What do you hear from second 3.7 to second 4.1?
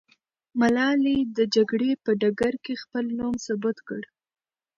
کړ.